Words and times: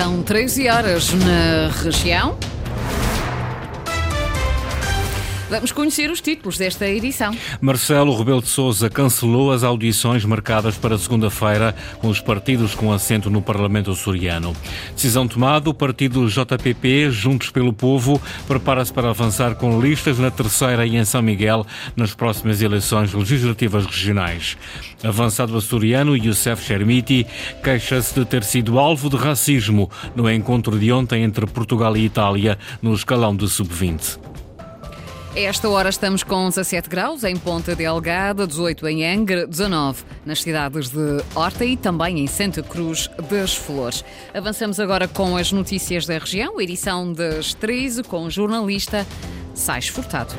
São 0.00 0.22
13 0.22 0.66
horas 0.70 1.12
na 1.12 1.68
região. 1.84 2.34
Vamos 5.50 5.72
conhecer 5.72 6.12
os 6.12 6.20
títulos 6.20 6.56
desta 6.56 6.88
edição. 6.88 7.34
Marcelo 7.60 8.16
Rebelo 8.16 8.40
de 8.40 8.46
Sousa 8.46 8.88
cancelou 8.88 9.50
as 9.50 9.64
audições 9.64 10.24
marcadas 10.24 10.76
para 10.76 10.96
segunda-feira 10.96 11.74
com 11.98 12.06
os 12.06 12.20
partidos 12.20 12.72
com 12.72 12.92
assento 12.92 13.28
no 13.28 13.42
Parlamento 13.42 13.90
açoriano. 13.90 14.54
Decisão 14.94 15.26
tomada, 15.26 15.68
o 15.68 15.74
partido 15.74 16.28
JPP, 16.28 17.10
Juntos 17.10 17.50
pelo 17.50 17.72
Povo, 17.72 18.22
prepara-se 18.46 18.92
para 18.92 19.10
avançar 19.10 19.56
com 19.56 19.80
listas 19.80 20.20
na 20.20 20.30
terceira 20.30 20.86
e 20.86 20.94
em 20.94 21.04
São 21.04 21.20
Miguel 21.20 21.66
nas 21.96 22.14
próximas 22.14 22.62
eleições 22.62 23.12
legislativas 23.12 23.84
regionais. 23.84 24.56
Avançado 25.02 25.56
açoriano, 25.56 26.16
Youssef 26.16 26.64
Chermiti 26.64 27.26
queixa-se 27.60 28.14
de 28.14 28.24
ter 28.24 28.44
sido 28.44 28.78
alvo 28.78 29.10
de 29.10 29.16
racismo 29.16 29.90
no 30.14 30.30
encontro 30.30 30.78
de 30.78 30.92
ontem 30.92 31.24
entre 31.24 31.44
Portugal 31.44 31.96
e 31.96 32.04
Itália 32.04 32.56
no 32.80 32.94
escalão 32.94 33.34
de 33.34 33.48
sub-20. 33.48 34.29
Esta 35.34 35.68
hora 35.68 35.88
estamos 35.88 36.24
com 36.24 36.48
17 36.48 36.88
graus 36.88 37.22
em 37.22 37.36
Ponta 37.36 37.76
Delgada, 37.76 38.48
18 38.48 38.88
em 38.88 39.06
Angra, 39.06 39.46
19 39.46 40.02
nas 40.26 40.42
cidades 40.42 40.88
de 40.88 41.22
Horta 41.36 41.64
e 41.64 41.76
também 41.76 42.18
em 42.18 42.26
Santa 42.26 42.64
Cruz 42.64 43.08
das 43.30 43.54
Flores. 43.54 44.04
Avançamos 44.34 44.80
agora 44.80 45.06
com 45.06 45.36
as 45.36 45.52
notícias 45.52 46.04
da 46.04 46.18
região, 46.18 46.60
edição 46.60 47.12
das 47.12 47.54
13 47.54 48.02
com 48.02 48.24
o 48.24 48.30
jornalista 48.30 49.06
Sais 49.54 49.86
Furtado. 49.86 50.34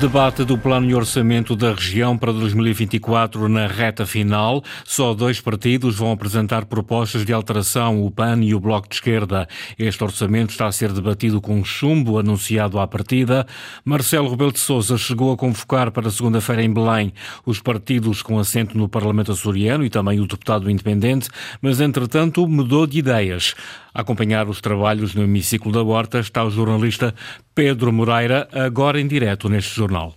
Debate 0.00 0.44
do 0.44 0.56
plano 0.56 0.88
e 0.88 0.94
orçamento 0.94 1.54
da 1.54 1.74
região 1.74 2.16
para 2.16 2.32
2024 2.32 3.50
na 3.50 3.66
reta 3.66 4.06
final. 4.06 4.64
Só 4.82 5.12
dois 5.12 5.42
partidos 5.42 5.96
vão 5.96 6.10
apresentar 6.10 6.64
propostas 6.64 7.22
de 7.22 7.34
alteração, 7.34 8.02
o 8.02 8.10
PAN 8.10 8.42
e 8.42 8.54
o 8.54 8.60
Bloco 8.60 8.88
de 8.88 8.94
Esquerda. 8.94 9.46
Este 9.78 10.02
orçamento 10.02 10.52
está 10.52 10.66
a 10.66 10.72
ser 10.72 10.90
debatido 10.94 11.38
com 11.38 11.62
chumbo 11.62 12.18
anunciado 12.18 12.80
à 12.80 12.88
partida. 12.88 13.46
Marcelo 13.84 14.30
Rebelo 14.30 14.52
de 14.52 14.58
Sousa 14.58 14.96
chegou 14.96 15.34
a 15.34 15.36
convocar 15.36 15.90
para 15.90 16.10
segunda-feira 16.10 16.64
em 16.64 16.72
Belém 16.72 17.12
os 17.44 17.60
partidos 17.60 18.22
com 18.22 18.38
assento 18.38 18.78
no 18.78 18.88
Parlamento 18.88 19.32
açoriano 19.32 19.84
e 19.84 19.90
também 19.90 20.18
o 20.18 20.26
deputado 20.26 20.70
independente, 20.70 21.28
mas 21.60 21.78
entretanto 21.78 22.48
mudou 22.48 22.86
de 22.86 23.00
ideias. 23.00 23.54
A 23.92 24.02
acompanhar 24.02 24.48
os 24.48 24.60
trabalhos 24.60 25.14
no 25.14 25.24
hemiciclo 25.24 25.72
da 25.72 25.82
Horta 25.82 26.20
está 26.20 26.44
o 26.44 26.50
jornalista 26.50 27.14
Pedro 27.60 27.92
Moreira, 27.92 28.48
agora 28.54 28.98
em 28.98 29.06
direto 29.06 29.46
neste 29.46 29.76
jornal. 29.76 30.16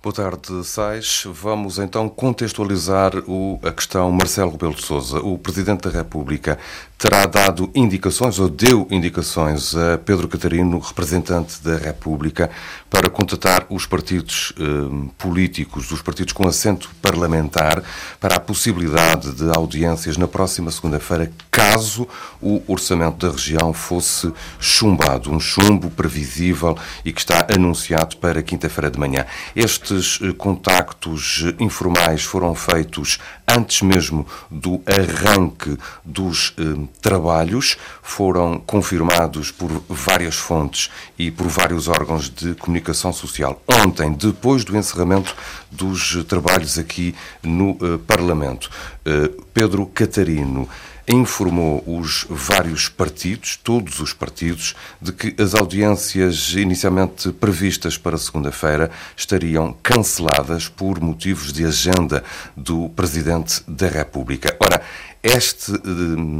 Boa 0.00 0.14
tarde, 0.14 0.64
Sais. 0.64 1.24
Vamos 1.26 1.80
então 1.80 2.08
contextualizar 2.08 3.16
o, 3.26 3.58
a 3.64 3.72
questão 3.72 4.12
Marcelo 4.12 4.52
Rebelo 4.52 4.76
de 4.76 4.84
Sousa. 4.84 5.18
O 5.18 5.36
Presidente 5.36 5.88
da 5.88 5.90
República 5.90 6.56
terá 6.96 7.26
dado 7.26 7.70
indicações, 7.74 8.38
ou 8.38 8.48
deu 8.48 8.86
indicações, 8.90 9.74
a 9.76 9.98
Pedro 9.98 10.28
Catarino, 10.28 10.78
representante 10.78 11.62
da 11.62 11.76
República, 11.76 12.50
para 12.90 13.08
contatar 13.08 13.66
os 13.70 13.86
partidos 13.86 14.52
eh, 14.58 15.08
políticos, 15.16 15.92
os 15.92 16.02
partidos 16.02 16.32
com 16.32 16.46
assento 16.48 16.90
parlamentar, 17.00 17.82
para 18.18 18.36
a 18.36 18.40
possibilidade 18.40 19.32
de 19.32 19.48
audiências 19.56 20.16
na 20.16 20.26
próxima 20.26 20.72
segunda-feira, 20.72 21.30
caso 21.50 22.08
o 22.42 22.60
orçamento 22.66 23.26
da 23.26 23.32
região 23.32 23.72
fosse 23.72 24.32
chumbado. 24.58 25.30
Um 25.30 25.38
chumbo 25.38 25.90
previsível 25.90 26.76
e 27.04 27.12
que 27.12 27.20
está 27.20 27.46
anunciado 27.54 28.16
para 28.16 28.42
quinta-feira 28.42 28.90
de 28.90 28.98
manhã. 28.98 29.24
Este 29.54 29.87
estes 29.88 30.20
eh, 30.22 30.32
contactos 30.32 31.44
eh, 31.46 31.54
informais 31.62 32.22
foram 32.22 32.54
feitos 32.54 33.18
antes 33.46 33.80
mesmo 33.82 34.26
do 34.50 34.82
arranque 34.86 35.76
dos 36.04 36.54
eh, 36.58 36.86
trabalhos, 37.00 37.76
foram 38.02 38.58
confirmados 38.58 39.50
por 39.50 39.70
várias 39.88 40.36
fontes 40.36 40.90
e 41.18 41.30
por 41.30 41.46
vários 41.46 41.88
órgãos 41.88 42.28
de 42.28 42.54
comunicação 42.54 43.12
social. 43.12 43.60
Ontem, 43.66 44.12
depois 44.12 44.64
do 44.64 44.76
encerramento 44.76 45.34
dos 45.70 46.22
trabalhos 46.24 46.78
aqui 46.78 47.14
no 47.42 47.70
eh, 47.80 47.98
Parlamento, 48.06 48.70
eh, 49.04 49.30
Pedro 49.54 49.86
Catarino 49.86 50.68
informou 51.08 51.82
os 51.86 52.26
vários 52.28 52.88
partidos, 52.88 53.56
todos 53.56 53.98
os 54.00 54.12
partidos, 54.12 54.74
de 55.00 55.12
que 55.12 55.42
as 55.42 55.54
audiências 55.54 56.52
inicialmente 56.54 57.32
previstas 57.32 57.96
para 57.96 58.18
segunda-feira 58.18 58.90
estariam 59.16 59.74
canceladas 59.82 60.68
por 60.68 61.00
motivos 61.00 61.52
de 61.52 61.64
agenda 61.64 62.22
do 62.56 62.88
Presidente 62.90 63.62
da 63.66 63.88
República. 63.88 64.56
Ora, 64.60 64.82
este, 65.22 65.72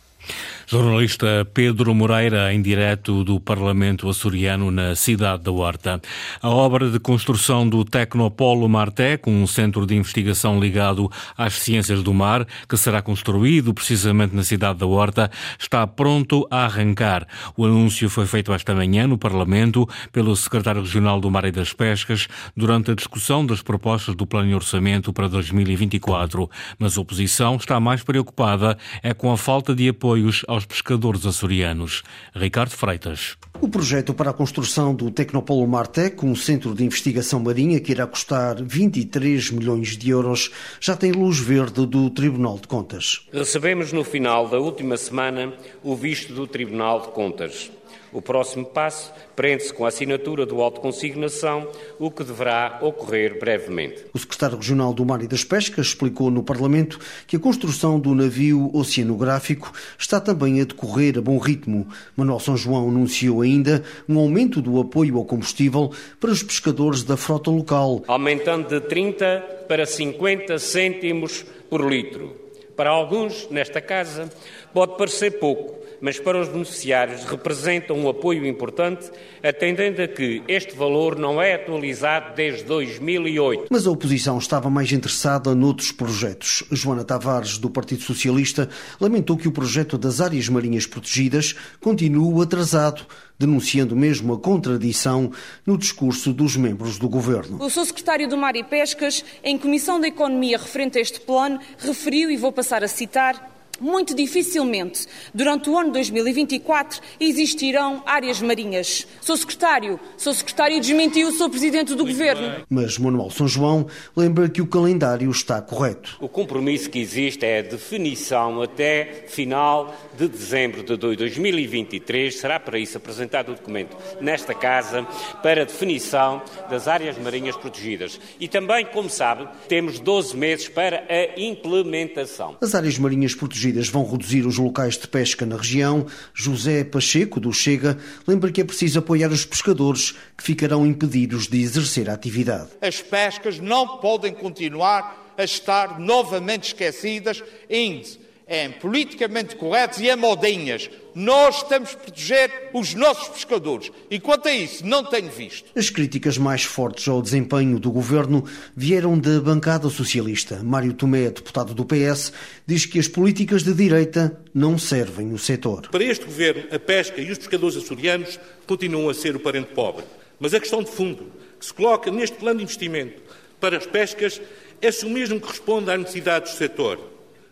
Jornalista 0.66 1.44
Pedro 1.52 1.92
Moreira, 1.94 2.54
em 2.54 2.62
direto 2.62 3.24
do 3.24 3.40
Parlamento 3.40 4.08
açoriano 4.08 4.70
na 4.70 4.94
cidade 4.94 5.42
da 5.42 5.50
Horta. 5.50 6.00
A 6.40 6.48
obra 6.48 6.88
de 6.88 7.00
construção 7.00 7.68
do 7.68 7.84
Tecnopolo 7.84 8.68
Martec, 8.68 9.28
um 9.28 9.46
centro 9.48 9.84
de 9.84 9.96
investigação 9.96 10.60
ligado 10.60 11.10
às 11.36 11.54
ciências 11.54 12.02
do 12.02 12.14
mar, 12.14 12.46
que 12.68 12.76
será 12.76 13.02
construído 13.02 13.74
precisamente 13.74 14.34
na 14.34 14.44
cidade 14.44 14.78
da 14.78 14.86
Horta, 14.86 15.30
está 15.58 15.84
pronto 15.86 16.46
a 16.50 16.64
arrancar. 16.66 17.26
O 17.56 17.64
anúncio 17.64 18.08
foi 18.08 18.26
feito 18.26 18.52
esta 18.52 18.74
manhã 18.74 19.06
no 19.06 19.18
Parlamento 19.18 19.88
pelo 20.12 20.36
secretário 20.36 20.82
regional 20.82 21.20
do 21.20 21.30
Mar 21.30 21.44
e 21.46 21.50
das 21.50 21.72
Pescas 21.72 22.28
durante 22.56 22.92
a 22.92 22.94
discussão 22.94 23.44
das 23.44 23.60
propostas 23.60 24.14
do 24.14 24.26
Plano 24.26 24.48
de 24.48 24.54
Orçamento 24.54 25.12
para 25.12 25.28
2024. 25.28 26.48
Mas 26.78 26.96
a 26.96 27.00
oposição 27.00 27.56
está 27.56 27.80
mais 27.80 28.02
preocupada 28.02 28.78
é 29.02 29.12
com 29.12 29.32
a 29.32 29.36
falta 29.36 29.74
de 29.74 29.88
apoios 30.20 30.44
aos 30.46 30.60
aos 30.60 30.66
pescadores 30.66 31.24
açorianos. 31.24 32.02
Ricardo 32.34 32.70
Freitas. 32.70 33.36
O 33.60 33.68
projeto 33.68 34.12
para 34.12 34.30
a 34.30 34.32
construção 34.32 34.94
do 34.94 35.10
Tecnopolo 35.10 35.66
Martec, 35.66 36.24
um 36.24 36.34
centro 36.34 36.74
de 36.74 36.84
investigação 36.84 37.40
marinha 37.40 37.80
que 37.80 37.92
irá 37.92 38.06
custar 38.06 38.62
23 38.62 39.50
milhões 39.52 39.96
de 39.96 40.10
euros, 40.10 40.50
já 40.78 40.94
tem 40.94 41.12
luz 41.12 41.38
verde 41.38 41.86
do 41.86 42.10
Tribunal 42.10 42.58
de 42.58 42.68
Contas. 42.68 43.26
Recebemos 43.32 43.92
no 43.92 44.04
final 44.04 44.48
da 44.48 44.58
última 44.58 44.96
semana 44.96 45.52
o 45.82 45.96
visto 45.96 46.34
do 46.34 46.46
Tribunal 46.46 47.00
de 47.00 47.08
Contas. 47.08 47.70
O 48.12 48.20
próximo 48.20 48.64
passo 48.64 49.12
prende-se 49.36 49.72
com 49.72 49.84
a 49.84 49.88
assinatura 49.88 50.44
do 50.44 50.60
auto 50.60 50.80
consignação, 50.80 51.68
o 51.98 52.10
que 52.10 52.24
deverá 52.24 52.78
ocorrer 52.82 53.38
brevemente. 53.38 54.04
O 54.12 54.18
secretário 54.18 54.56
regional 54.56 54.92
do 54.92 55.04
Mar 55.04 55.22
e 55.22 55.28
das 55.28 55.44
Pescas 55.44 55.88
explicou 55.88 56.30
no 56.30 56.42
Parlamento 56.42 56.98
que 57.26 57.36
a 57.36 57.40
construção 57.40 57.98
do 58.00 58.14
navio 58.14 58.70
oceanográfico 58.74 59.72
está 59.98 60.20
também 60.20 60.60
a 60.60 60.64
decorrer 60.64 61.18
a 61.18 61.20
bom 61.20 61.38
ritmo. 61.38 61.86
Manuel 62.16 62.40
São 62.40 62.56
João 62.56 62.88
anunciou 62.88 63.42
ainda 63.42 63.82
um 64.08 64.18
aumento 64.18 64.60
do 64.60 64.80
apoio 64.80 65.16
ao 65.16 65.24
combustível 65.24 65.92
para 66.18 66.30
os 66.30 66.42
pescadores 66.42 67.02
da 67.02 67.16
frota 67.16 67.50
local. 67.50 68.02
Aumentando 68.06 68.68
de 68.68 68.80
30 68.80 69.64
para 69.68 69.86
50 69.86 70.58
cêntimos 70.58 71.44
por 71.68 71.88
litro. 71.88 72.36
Para 72.76 72.90
alguns, 72.90 73.46
nesta 73.50 73.80
casa, 73.80 74.30
pode 74.72 74.96
parecer 74.96 75.38
pouco, 75.38 75.79
mas 76.00 76.18
para 76.18 76.40
os 76.40 76.48
beneficiários 76.48 77.24
representam 77.24 77.98
um 77.98 78.08
apoio 78.08 78.46
importante, 78.46 79.10
atendendo 79.42 80.02
a 80.02 80.08
que 80.08 80.42
este 80.48 80.74
valor 80.74 81.18
não 81.18 81.40
é 81.40 81.54
atualizado 81.54 82.34
desde 82.34 82.64
2008. 82.64 83.66
Mas 83.70 83.86
a 83.86 83.90
oposição 83.90 84.38
estava 84.38 84.70
mais 84.70 84.92
interessada 84.92 85.54
noutros 85.54 85.92
projetos. 85.92 86.64
Joana 86.70 87.04
Tavares, 87.04 87.58
do 87.58 87.70
Partido 87.70 88.02
Socialista, 88.02 88.68
lamentou 89.00 89.36
que 89.36 89.48
o 89.48 89.52
projeto 89.52 89.98
das 89.98 90.20
áreas 90.20 90.48
marinhas 90.48 90.86
protegidas 90.86 91.54
continue 91.80 92.42
atrasado 92.42 93.06
denunciando 93.40 93.96
mesmo 93.96 94.34
a 94.34 94.38
contradição 94.38 95.32
no 95.64 95.78
discurso 95.78 96.30
dos 96.30 96.56
membros 96.56 96.98
do 96.98 97.08
governo. 97.08 97.56
O 97.58 97.70
seu 97.70 97.86
secretário 97.86 98.28
do 98.28 98.36
Mar 98.36 98.54
e 98.54 98.62
Pescas, 98.62 99.24
em 99.42 99.56
Comissão 99.56 99.98
da 99.98 100.06
Economia 100.06 100.58
referente 100.58 100.98
a 100.98 101.00
este 101.00 101.20
plano, 101.20 101.58
referiu, 101.78 102.30
e 102.30 102.36
vou 102.36 102.52
passar 102.52 102.84
a 102.84 102.88
citar, 102.88 103.59
muito 103.80 104.14
dificilmente, 104.14 105.06
durante 105.32 105.70
o 105.70 105.78
ano 105.78 105.92
2024, 105.92 107.00
existirão 107.18 108.02
áreas 108.04 108.40
marinhas. 108.42 109.06
Sou 109.20 109.36
secretário, 109.36 109.98
sou 110.16 110.34
secretário 110.34 110.76
e 110.76 110.80
desmentiu 110.80 111.28
o 111.28 111.32
sou 111.32 111.48
presidente 111.48 111.94
do 111.94 112.04
muito 112.04 112.16
governo. 112.16 112.50
Bem. 112.50 112.64
Mas 112.68 112.98
Manuel 112.98 113.30
São 113.30 113.48
João 113.48 113.86
lembra 114.14 114.48
que 114.48 114.60
o 114.60 114.66
calendário 114.66 115.30
está 115.30 115.60
correto. 115.62 116.16
O 116.20 116.28
compromisso 116.28 116.90
que 116.90 116.98
existe 116.98 117.44
é 117.44 117.60
a 117.60 117.62
definição 117.62 118.60
até 118.60 119.24
final 119.28 119.94
de 120.16 120.28
dezembro 120.28 120.82
de 120.82 120.96
2023. 120.96 122.34
Será 122.34 122.60
para 122.60 122.78
isso 122.78 122.96
apresentado 122.96 123.52
o 123.52 123.54
documento 123.54 123.96
nesta 124.20 124.54
casa 124.54 125.06
para 125.42 125.62
a 125.62 125.64
definição 125.64 126.42
das 126.68 126.86
áreas 126.86 127.16
marinhas 127.18 127.56
protegidas. 127.56 128.20
E 128.38 128.48
também, 128.48 128.84
como 128.86 129.08
sabe, 129.08 129.48
temos 129.68 129.98
12 129.98 130.36
meses 130.36 130.68
para 130.68 131.04
a 131.08 131.40
implementação. 131.40 132.56
As 132.60 132.74
áreas 132.74 132.98
marinhas 132.98 133.34
protegidas 133.34 133.69
vão 133.88 134.08
reduzir 134.08 134.46
os 134.46 134.58
locais 134.58 134.96
de 134.96 135.06
pesca 135.06 135.46
na 135.46 135.56
região, 135.56 136.06
José 136.34 136.84
Pacheco, 136.84 137.38
do 137.38 137.52
Chega, 137.52 137.98
lembra 138.26 138.50
que 138.50 138.60
é 138.60 138.64
preciso 138.64 138.98
apoiar 138.98 139.30
os 139.30 139.44
pescadores 139.44 140.14
que 140.36 140.42
ficarão 140.42 140.86
impedidos 140.86 141.46
de 141.46 141.60
exercer 141.60 142.08
a 142.10 142.14
atividade. 142.14 142.68
As 142.80 143.00
pescas 143.00 143.58
não 143.58 143.98
podem 143.98 144.32
continuar 144.32 145.34
a 145.36 145.44
estar 145.44 145.98
novamente 145.98 146.68
esquecidas, 146.68 147.42
indo 147.68 148.29
em 148.50 148.72
politicamente 148.72 149.54
corretos 149.54 150.00
e 150.00 150.08
em 150.08 150.16
modinhas. 150.16 150.90
Nós 151.14 151.58
estamos 151.58 151.94
a 151.94 151.96
proteger 151.96 152.70
os 152.74 152.94
nossos 152.94 153.28
pescadores 153.28 153.92
e 154.10 154.18
quanto 154.18 154.48
a 154.48 154.52
isso 154.52 154.84
não 154.84 155.04
tenho 155.04 155.30
visto. 155.30 155.70
As 155.76 155.88
críticas 155.88 156.36
mais 156.36 156.64
fortes 156.64 157.06
ao 157.06 157.22
desempenho 157.22 157.78
do 157.78 157.92
governo 157.92 158.44
vieram 158.76 159.16
da 159.16 159.40
bancada 159.40 159.88
socialista. 159.88 160.64
Mário 160.64 160.92
Tomé, 160.92 161.30
deputado 161.30 161.74
do 161.74 161.84
PS, 161.84 162.32
diz 162.66 162.86
que 162.86 162.98
as 162.98 163.06
políticas 163.06 163.62
de 163.62 163.72
direita 163.72 164.36
não 164.52 164.76
servem 164.76 165.32
o 165.32 165.38
setor. 165.38 165.88
Para 165.88 166.02
este 166.02 166.24
governo, 166.24 166.64
a 166.72 166.78
pesca 166.78 167.20
e 167.20 167.30
os 167.30 167.38
pescadores 167.38 167.76
açorianos 167.76 168.40
continuam 168.66 169.08
a 169.08 169.14
ser 169.14 169.36
o 169.36 169.40
parente 169.40 169.72
pobre. 169.72 170.04
Mas 170.40 170.54
a 170.54 170.58
questão 170.60 170.82
de 170.82 170.90
fundo 170.90 171.30
que 171.58 171.66
se 171.66 171.72
coloca 171.72 172.10
neste 172.10 172.36
plano 172.36 172.58
de 172.58 172.64
investimento 172.64 173.22
para 173.60 173.76
as 173.76 173.86
pescas 173.86 174.40
é 174.82 174.90
se 174.90 175.04
o 175.04 175.10
mesmo 175.10 175.40
que 175.40 175.46
responde 175.46 175.90
às 175.90 175.98
necessidades 176.00 176.52
do 176.52 176.58
setor. 176.58 176.98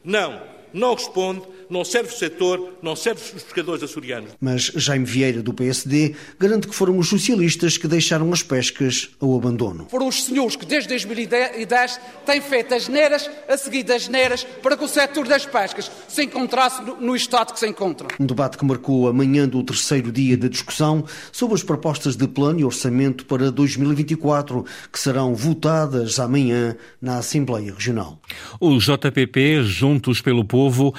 Não 0.03 0.58
não 0.73 0.95
responde, 0.95 1.43
não 1.71 1.85
serve 1.85 2.13
o 2.13 2.17
setor, 2.17 2.75
não 2.83 2.97
serve 2.97 3.21
os 3.23 3.43
pescadores 3.43 3.83
açorianos. 3.83 4.31
Mas 4.41 4.65
Jaime 4.75 5.05
Vieira, 5.05 5.43
do 5.43 5.53
PSD, 5.53 6.15
garante 6.39 6.69
que 6.69 6.75
foram 6.75 6.99
os 6.99 7.09
socialistas 7.09 7.77
que 7.77 7.89
deixaram 7.89 8.33
as 8.33 8.43
pescas 8.43 9.11
ao 9.21 9.37
abandono. 9.37 9.87
Foram 9.91 10.09
os 10.09 10.25
senhores 10.25 10.57
que 10.57 10.67
desde 10.67 10.89
2010 10.89 12.01
têm 12.25 12.41
feito 12.41 12.75
as 12.75 12.89
neiras 12.89 13.29
a 13.49 13.57
seguir 13.57 13.83
das 13.83 14.09
neiras 14.09 14.45
para 14.63 14.77
que 14.77 14.85
o 14.85 14.89
setor 14.89 15.27
das 15.27 15.45
pescas 15.45 15.91
se 16.09 16.25
encontrasse 16.25 16.83
no 17.01 17.15
estado 17.15 17.53
que 17.53 17.59
se 17.59 17.67
encontra. 17.67 18.09
Um 18.19 18.27
debate 18.27 18.57
que 18.57 18.65
marcou 18.65 19.09
a 19.09 19.13
manhã 19.13 19.49
do 19.49 19.63
terceiro 19.63 20.11
dia 20.11 20.37
de 20.37 20.49
discussão 20.49 21.05
sobre 21.33 21.55
as 21.55 21.63
propostas 21.63 22.17
de 22.17 22.27
plano 22.27 22.61
e 22.61 22.65
orçamento 22.65 23.25
para 23.27 23.51
2024, 23.51 24.65
que 24.93 24.99
serão 24.99 25.35
votadas 25.35 26.19
amanhã 26.19 26.77
na 27.01 27.19
Assembleia 27.19 27.73
Regional. 27.73 28.21
O 28.61 28.79
JPP, 28.79 29.63
Juntos 29.63 30.21
pelo 30.21 30.45
Povo, 30.45 30.79
Povo 30.79 30.95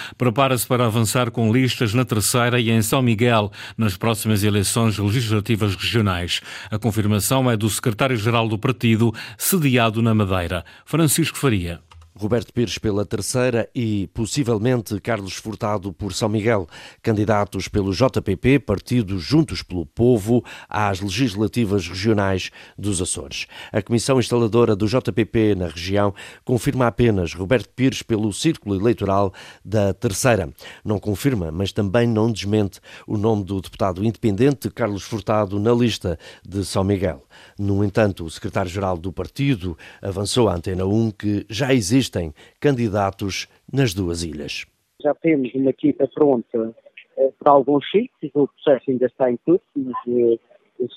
para 0.65 0.85
avançar 0.85 1.31
com 1.31 1.51
listas 1.51 1.93
na 1.93 2.05
terceira 2.05 2.59
e 2.59 2.69
em 2.69 2.81
São 2.81 3.01
Miguel 3.01 3.51
nas 3.77 3.97
próximas 3.97 4.43
eleições 4.43 4.97
legislativas 4.97 5.75
regionais. 5.75 6.41
A 6.69 6.77
confirmação 6.77 7.49
é 7.49 7.57
do 7.57 7.69
secretário-geral 7.69 8.47
do 8.47 8.57
partido, 8.57 9.13
sediado 9.37 10.01
na 10.01 10.13
Madeira, 10.13 10.63
Francisco 10.85 11.37
Faria. 11.37 11.88
Roberto 12.15 12.53
Pires 12.53 12.77
pela 12.77 13.05
terceira 13.05 13.69
e, 13.73 14.07
possivelmente, 14.13 14.99
Carlos 14.99 15.33
Furtado 15.35 15.93
por 15.93 16.13
São 16.13 16.27
Miguel, 16.27 16.67
candidatos 17.01 17.67
pelo 17.67 17.93
JPP, 17.93 18.59
Partido 18.59 19.17
Juntos 19.19 19.63
pelo 19.63 19.85
Povo, 19.85 20.43
às 20.67 20.99
legislativas 20.99 21.87
regionais 21.87 22.51
dos 22.77 23.01
Açores. 23.01 23.47
A 23.71 23.81
comissão 23.81 24.19
instaladora 24.19 24.75
do 24.75 24.87
JPP 24.87 25.55
na 25.55 25.67
região 25.67 26.13
confirma 26.43 26.87
apenas 26.87 27.33
Roberto 27.33 27.69
Pires 27.69 28.01
pelo 28.01 28.33
círculo 28.33 28.75
eleitoral 28.75 29.33
da 29.63 29.93
terceira. 29.93 30.49
Não 30.83 30.99
confirma, 30.99 31.51
mas 31.51 31.71
também 31.71 32.07
não 32.07 32.31
desmente 32.31 32.79
o 33.07 33.17
nome 33.17 33.43
do 33.43 33.61
deputado 33.61 34.03
independente 34.03 34.69
Carlos 34.69 35.03
Furtado 35.03 35.59
na 35.59 35.73
lista 35.73 36.17
de 36.45 36.65
São 36.65 36.83
Miguel. 36.83 37.25
No 37.57 37.83
entanto, 37.83 38.25
o 38.25 38.29
secretário-geral 38.29 38.97
do 38.97 39.11
partido 39.11 39.77
avançou 40.01 40.49
à 40.49 40.55
Antena 40.55 40.85
1 40.85 41.11
que 41.11 41.45
já 41.49 41.73
existem 41.99 42.33
candidatos 42.59 43.47
nas 43.71 43.93
duas 43.93 44.23
ilhas. 44.23 44.65
Já 45.01 45.13
temos 45.15 45.53
uma 45.53 45.69
equipa 45.69 46.07
pronta 46.07 46.73
eh, 47.17 47.31
para 47.37 47.51
alguns 47.51 47.89
sítios, 47.91 48.31
o 48.33 48.47
processo 48.47 48.89
ainda 48.89 49.05
está 49.05 49.29
em 49.29 49.37
curso, 49.37 49.65
mas 49.75 49.95
eh, 50.07 50.39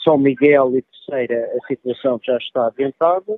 São 0.05 0.17
Miguel 0.17 0.77
e 0.77 0.83
Terceira 0.83 1.51
a 1.57 1.67
situação 1.67 2.21
já 2.25 2.37
está 2.37 2.69
adiantada. 2.69 3.37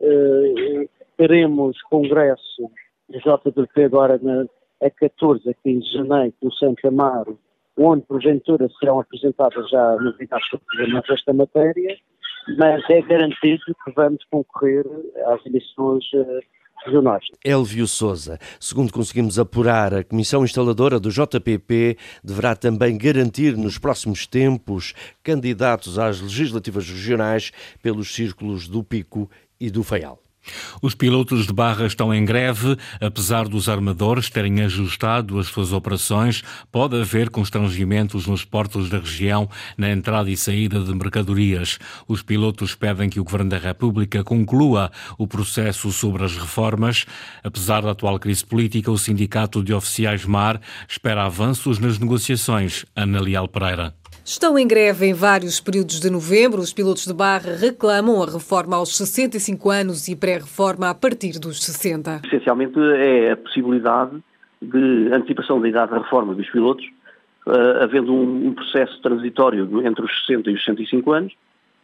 Eh, 0.00 0.88
teremos 1.16 1.80
congresso 1.82 2.70
do 3.08 3.18
JDP 3.18 3.84
agora 3.84 4.18
na, 4.22 4.46
a 4.82 4.90
14, 4.90 5.50
a 5.50 5.54
15 5.54 5.80
de 5.80 5.92
janeiro, 5.92 6.34
no 6.42 6.52
Santo 6.52 6.86
Amaro, 6.86 7.38
onde 7.76 8.06
porventura 8.06 8.68
serão 8.78 9.00
apresentadas 9.00 9.68
já 9.68 9.96
novidades 9.96 10.48
sobre 10.48 11.12
esta 11.12 11.32
matéria 11.32 11.96
mas 12.58 12.82
é 12.88 13.02
garantido 13.02 13.62
que 13.84 13.92
vamos 13.94 14.24
concorrer 14.30 14.84
às 15.26 15.44
eleições 15.44 16.04
regionais. 16.84 17.24
Elvio 17.44 17.86
Souza, 17.86 18.38
segundo 18.58 18.92
conseguimos 18.92 19.38
apurar, 19.38 19.94
a 19.94 20.04
Comissão 20.04 20.44
Instaladora 20.44 20.98
do 20.98 21.10
JPP 21.10 21.96
deverá 22.22 22.54
também 22.56 22.96
garantir 22.96 23.56
nos 23.56 23.78
próximos 23.78 24.26
tempos 24.26 24.94
candidatos 25.22 25.98
às 25.98 26.20
legislativas 26.20 26.88
regionais 26.88 27.52
pelos 27.82 28.14
círculos 28.14 28.68
do 28.68 28.82
Pico 28.82 29.30
e 29.58 29.70
do 29.70 29.82
Faial. 29.82 30.18
Os 30.80 30.94
pilotos 30.94 31.46
de 31.46 31.52
barra 31.52 31.86
estão 31.86 32.12
em 32.12 32.24
greve, 32.24 32.76
apesar 33.00 33.46
dos 33.46 33.68
armadores 33.68 34.30
terem 34.30 34.62
ajustado 34.62 35.38
as 35.38 35.46
suas 35.46 35.72
operações, 35.72 36.42
pode 36.72 36.98
haver 36.98 37.28
constrangimentos 37.30 38.26
nos 38.26 38.44
portos 38.44 38.88
da 38.88 38.98
região 38.98 39.48
na 39.76 39.90
entrada 39.90 40.30
e 40.30 40.36
saída 40.36 40.80
de 40.80 40.94
mercadorias. 40.94 41.78
Os 42.08 42.22
pilotos 42.22 42.74
pedem 42.74 43.10
que 43.10 43.20
o 43.20 43.24
Governo 43.24 43.50
da 43.50 43.58
República 43.58 44.24
conclua 44.24 44.90
o 45.18 45.26
processo 45.26 45.92
sobre 45.92 46.24
as 46.24 46.36
reformas. 46.36 47.04
Apesar 47.44 47.82
da 47.82 47.90
atual 47.90 48.18
crise 48.18 48.44
política, 48.44 48.90
o 48.90 48.98
Sindicato 48.98 49.62
de 49.62 49.74
Oficiais 49.74 50.24
Mar 50.24 50.60
espera 50.88 51.24
avanços 51.24 51.78
nas 51.78 51.98
negociações. 51.98 52.84
Ana 52.96 53.20
Leal 53.20 53.48
Pereira. 53.48 53.99
Estão 54.24 54.58
em 54.58 54.66
greve 54.66 55.06
em 55.06 55.14
vários 55.14 55.60
períodos 55.60 55.98
de 55.98 56.10
novembro. 56.10 56.60
Os 56.60 56.72
pilotos 56.72 57.06
de 57.06 57.14
barra 57.14 57.56
reclamam 57.56 58.22
a 58.22 58.26
reforma 58.26 58.76
aos 58.76 58.96
65 58.96 59.70
anos 59.70 60.08
e 60.08 60.14
pré-reforma 60.14 60.90
a 60.90 60.94
partir 60.94 61.38
dos 61.38 61.62
60. 61.62 62.20
Essencialmente 62.24 62.78
é 62.78 63.32
a 63.32 63.36
possibilidade 63.36 64.22
de 64.60 65.10
antecipação 65.12 65.60
da 65.60 65.68
idade 65.68 65.90
da 65.90 65.98
reforma 65.98 66.34
dos 66.34 66.48
pilotos, 66.50 66.84
uh, 67.46 67.82
havendo 67.82 68.14
um 68.14 68.52
processo 68.52 69.00
transitório 69.00 69.86
entre 69.86 70.04
os 70.04 70.26
60 70.26 70.50
e 70.50 70.54
os 70.54 70.64
65 70.64 71.12
anos, 71.12 71.32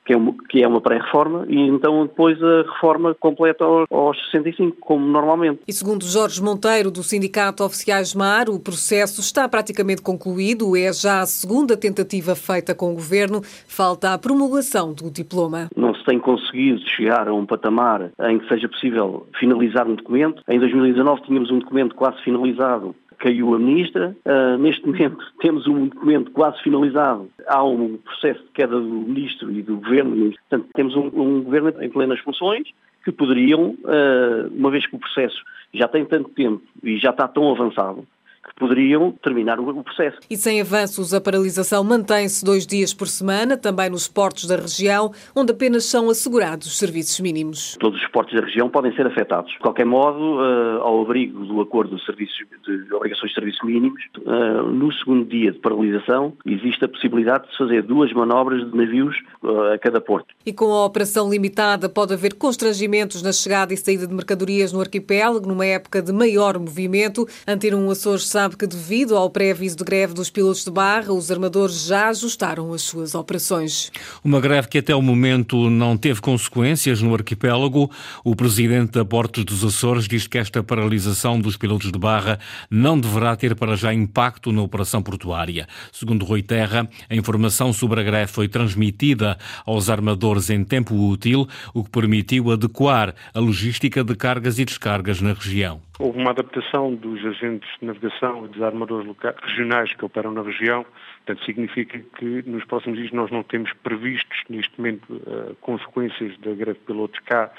que 0.07 0.13
é 0.13 0.17
uma, 0.17 0.35
que 0.49 0.63
é 0.63 0.69
uma 0.69 0.81
pré-reforma, 0.81 1.45
e 1.49 1.61
então 1.61 2.07
depois 2.07 2.41
a 2.43 2.63
reforma 2.63 3.15
completa 3.15 3.65
aos 3.65 4.17
65, 4.27 4.77
como 4.81 5.05
normalmente. 5.05 5.61
E 5.67 5.73
segundo 5.73 6.05
Jorge 6.05 6.41
Monteiro, 6.41 6.91
do 6.91 7.03
Sindicato 7.03 7.65
Oficiais 7.65 8.15
Mar, 8.15 8.49
o 8.49 8.61
processo 8.61 9.21
está 9.21 9.49
praticamente 9.49 10.01
concluído, 10.01 10.77
é 10.77 10.93
já 10.93 11.21
a 11.21 11.27
segunda 11.27 11.77
tentativa 11.77 12.37
feita 12.37 12.75
com 12.75 12.93
o 12.93 12.95
Governo, 12.95 13.43
falta 13.67 14.15
a 14.15 14.19
promulgação 14.19 14.93
do 14.93 15.11
diploma. 15.11 15.69
Não 15.77 15.93
se 15.95 16.05
tem 16.05 16.21
conseguido 16.21 16.81
chegar 16.89 17.27
a 17.29 17.35
um 17.35 17.45
patamar 17.45 18.13
em 18.29 18.39
que 18.39 18.49
seja 18.49 18.69
possível 18.69 19.27
finalizar 19.39 19.89
um 19.89 19.97
documento. 19.97 20.41
Em 20.49 20.61
2019 20.61 21.23
tínhamos 21.23 21.51
um 21.51 21.59
documento 21.59 21.95
quase 21.97 22.23
finalizado 22.23 22.95
caiu 23.19 23.55
a 23.55 23.59
ministra. 23.59 24.17
Uh, 24.25 24.59
neste 24.59 24.87
momento 24.87 25.19
temos 25.41 25.67
um 25.67 25.89
documento 25.89 26.31
quase 26.31 26.63
finalizado. 26.63 27.29
Há 27.47 27.65
um 27.65 27.97
processo 27.99 28.43
de 28.43 28.51
queda 28.51 28.79
do 28.79 28.85
ministro 28.85 29.51
e 29.51 29.63
do 29.63 29.77
governo. 29.77 30.33
Portanto, 30.49 30.69
temos 30.75 30.97
um, 30.97 31.07
um 31.15 31.43
governo 31.43 31.73
em 31.83 31.89
plenas 31.89 32.21
funções 32.21 32.69
que 33.05 33.13
poderiam, 33.13 33.77
uh, 33.85 34.49
uma 34.53 34.71
vez 34.71 34.87
que 34.87 34.97
o 34.97 34.99
processo 34.99 35.37
já 35.73 35.87
tem 35.87 36.05
tanto 36.05 36.29
tempo 36.31 36.63
e 36.83 36.99
já 36.99 37.11
está 37.11 37.29
tão 37.29 37.51
avançado, 37.51 38.07
que 38.47 38.55
poderiam 38.55 39.12
terminar 39.23 39.59
o 39.59 39.83
processo. 39.83 40.19
E 40.31 40.37
sem 40.37 40.61
avanços, 40.61 41.12
a 41.12 41.21
paralisação 41.21 41.83
mantém-se 41.83 42.45
dois 42.45 42.67
dias 42.67 42.95
por 42.95 43.09
semana, 43.09 43.57
também 43.57 43.91
nos 43.91 44.09
portos 44.09 44.47
da 44.47 44.57
região, 44.57 45.12
onde 45.35 45.53
apenas 45.53 45.85
são 45.85 46.09
assegurados 46.09 46.79
serviços 46.79 47.19
mínimos. 47.21 47.76
Todos 47.81 48.00
os 48.00 48.09
portos 48.09 48.35
da 48.38 48.45
região 48.45 48.69
podem 48.69 48.95
ser 48.95 49.07
afetados. 49.07 49.53
De 49.53 49.59
qualquer 49.59 49.87
modo, 49.87 50.37
uh, 50.37 50.83
ao 50.83 51.03
abrigo 51.03 51.45
do 51.45 51.61
acordo 51.61 51.97
de, 51.97 52.05
serviços, 52.05 52.37
de 52.65 52.95
obrigações 52.95 53.31
de 53.31 53.35
serviços 53.35 53.65
mínimos, 53.65 54.03
uh, 54.19 54.62
no 54.71 54.93
segundo 54.93 55.25
dia 55.25 55.53
de 55.53 55.59
paralisação, 55.59 56.33
existe 56.45 56.85
a 56.85 56.88
possibilidade 56.88 57.49
de 57.50 57.57
fazer 57.57 57.83
duas 57.83 58.12
manobras 58.12 58.71
de 58.71 58.76
navios 58.76 59.17
uh, 59.43 59.75
a 59.75 59.79
cada 59.79 60.00
porto. 60.00 60.35
E 60.45 60.53
com 60.53 60.73
a 60.73 60.85
operação 60.85 61.29
limitada, 61.31 61.88
pode 61.88 62.15
haver 62.15 62.35
constrangimentos 62.35 63.23
na 63.23 63.33
chegada 63.33 63.75
e 63.75 63.76
saída 63.76 64.07
de 64.07 64.15
mercadorias 64.15 64.73
no 64.73 64.81
arquipélago, 64.81 65.47
numa 65.49 65.67
época 65.67 66.00
de 66.00 66.12
maior 66.12 66.59
movimento. 66.59 67.26
Antero 67.47 67.76
Açores 67.91 68.25
sabe 68.37 68.55
que, 68.55 68.66
devido 68.66 69.16
ao 69.16 69.31
pré-aviso 69.31 69.78
de 69.78 69.83
greve 69.83 70.12
dos 70.12 70.28
pilotos 70.28 70.62
de 70.62 70.71
barra, 70.71 71.11
os 71.11 71.31
armadores 71.31 71.87
já 71.87 72.11
ajustaram 72.11 72.71
as 72.75 72.83
suas 72.83 73.14
operações. 73.14 73.90
Uma 74.23 74.43
greve 74.43 74.69
que 74.69 74.76
até 74.76 74.95
o 74.95 75.00
momento 75.00 75.71
não 75.71 75.97
teve 75.97 76.21
consequências 76.21 77.00
no 77.00 77.14
arquipélago. 77.14 77.90
O 78.23 78.37
presidente 78.37 78.93
da 78.93 79.07
Portos 79.07 79.43
dos 79.43 79.64
Açores 79.64 80.07
diz 80.07 80.26
que 80.26 80.37
esta 80.37 80.62
paralisação 80.62 81.40
dos 81.40 81.57
pilotos 81.57 81.90
de 81.90 81.99
barra 81.99 82.38
não 82.71 83.00
deverá 83.00 83.35
ter 83.37 83.55
para 83.55 83.75
já 83.75 83.95
impacto 83.95 84.52
na 84.52 84.61
operação 84.61 85.02
portuária. 85.02 85.66
Segundo 85.90 86.26
Rui 86.26 86.43
Terra, 86.43 86.87
a 87.09 87.14
informação 87.16 87.73
sobre 87.73 88.02
a 88.02 88.05
greve 88.05 88.31
foi 88.31 88.49
transmitida 88.49 89.38
aos 89.64 89.88
armadores 89.88 90.50
em 90.50 90.62
tempo 90.62 90.95
útil, 90.95 91.49
o 91.73 91.83
que 91.83 91.88
permitiu 91.90 92.50
adequar 92.50 93.14
a 93.33 93.40
logística 93.40 94.05
de 94.05 94.14
cargas 94.14 94.59
e 94.59 94.66
descargas 94.66 95.23
na 95.23 95.33
região. 95.33 95.81
Houve 95.99 96.21
uma 96.21 96.31
adaptação 96.31 96.95
dos 96.95 97.25
agentes 97.25 97.69
de 97.81 97.87
navegação 97.87 98.25
e 98.45 98.49
dos 98.49 98.62
armadores 98.62 99.09
regionais 99.42 99.92
que 99.95 100.04
operam 100.04 100.33
na 100.33 100.42
região, 100.42 100.85
portanto 101.25 101.45
significa 101.45 101.99
que 102.18 102.42
nos 102.47 102.64
próximos 102.64 102.99
dias 102.99 103.12
nós 103.12 103.30
não 103.30 103.42
temos 103.42 103.73
previstos 103.83 104.42
neste 104.49 104.78
momento 104.78 105.12
uh, 105.12 105.54
consequências 105.61 106.37
da 106.38 106.52
greve 106.52 106.78
de 106.78 106.85
pilotos 106.87 107.21
cá, 107.21 107.50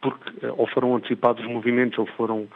porque 0.00 0.46
uh, 0.46 0.54
ou 0.56 0.66
foram 0.66 0.96
antecipados 0.96 1.44
os 1.44 1.50
movimentos 1.50 1.98
ou 1.98 2.06
foram 2.06 2.40
uh, 2.40 2.48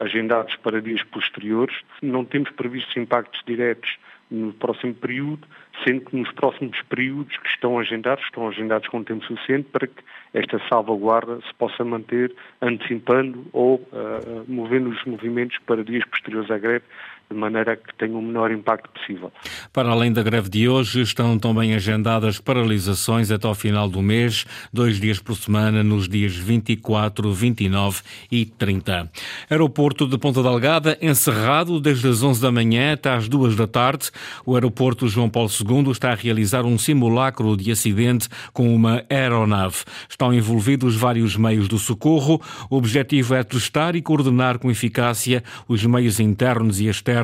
agendados 0.00 0.56
para 0.56 0.80
dias 0.80 1.02
posteriores. 1.04 1.76
Não 2.02 2.24
temos 2.24 2.50
previstos 2.50 2.96
impactos 2.96 3.42
diretos 3.46 3.96
no 4.30 4.52
próximo 4.52 4.94
período, 4.94 5.46
sendo 5.84 6.02
que 6.02 6.16
nos 6.16 6.30
próximos 6.32 6.80
períodos 6.82 7.36
que 7.36 7.48
estão 7.48 7.78
agendados, 7.78 8.24
estão 8.24 8.48
agendados 8.48 8.88
com 8.88 9.04
tempo 9.04 9.24
suficiente 9.24 9.68
para 9.70 9.86
que 9.86 10.02
esta 10.34 10.60
salvaguarda 10.68 11.40
se 11.42 11.54
possa 11.54 11.84
manter 11.84 12.34
antecipando 12.60 13.46
ou 13.52 13.76
uh, 13.76 14.44
movendo 14.48 14.90
os 14.90 15.04
movimentos 15.04 15.56
para 15.66 15.84
dias 15.84 16.04
posteriores 16.06 16.50
à 16.50 16.58
greve, 16.58 16.84
de 17.30 17.36
maneira 17.36 17.76
que 17.76 17.92
tenha 17.96 18.16
o 18.16 18.22
menor 18.22 18.52
impacto 18.52 18.88
possível. 18.90 19.32
Para 19.72 19.90
além 19.90 20.12
da 20.12 20.22
greve 20.22 20.48
de 20.48 20.68
hoje, 20.68 21.00
estão 21.02 21.38
também 21.38 21.74
agendadas 21.74 22.38
paralisações 22.38 23.30
até 23.30 23.48
ao 23.48 23.54
final 23.54 23.88
do 23.88 24.00
mês, 24.00 24.46
dois 24.72 25.00
dias 25.00 25.18
por 25.18 25.34
semana, 25.34 25.82
nos 25.82 26.08
dias 26.08 26.36
24, 26.36 27.32
29 27.32 28.02
e 28.30 28.46
30. 28.46 29.10
Aeroporto 29.50 30.06
de 30.06 30.16
Ponta 30.18 30.42
Delgada 30.42 30.96
encerrado 31.02 31.80
desde 31.80 32.08
as 32.08 32.22
11 32.22 32.40
da 32.40 32.52
manhã 32.52 32.92
até 32.92 33.10
às 33.10 33.28
2 33.28 33.56
da 33.56 33.66
tarde. 33.66 34.10
O 34.44 34.54
aeroporto 34.54 35.08
João 35.08 35.28
Paulo 35.28 35.50
II 35.50 35.90
está 35.90 36.12
a 36.12 36.14
realizar 36.14 36.64
um 36.64 36.78
simulacro 36.78 37.56
de 37.56 37.72
acidente 37.72 38.28
com 38.52 38.72
uma 38.72 39.04
aeronave. 39.10 39.78
Estão 40.08 40.32
envolvidos 40.32 40.94
vários 40.94 41.36
meios 41.36 41.66
do 41.66 41.78
socorro. 41.78 42.40
O 42.70 42.76
objetivo 42.76 43.34
é 43.34 43.42
testar 43.42 43.96
e 43.96 44.02
coordenar 44.02 44.58
com 44.60 44.70
eficácia 44.70 45.42
os 45.66 45.84
meios 45.84 46.20
internos 46.20 46.80
e 46.80 46.86
externos 46.86 47.15